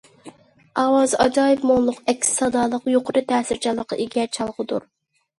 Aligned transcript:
ئاۋازى 0.83 1.17
ئاجايىپ 1.25 1.67
مۇڭلۇق، 1.71 1.99
ئەكس 2.13 2.31
سادالىق، 2.37 2.87
يۇقىرى 2.93 3.23
تەسىرچانلىققا 3.33 3.99
ئىگە 4.05 4.25
چالغۇدۇر. 4.39 4.89